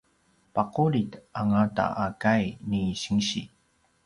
paqulid 0.53 1.11
angata 1.39 1.85
a 2.05 2.07
kai 2.23 2.43
ni 2.69 2.81
sinsi 3.01 3.41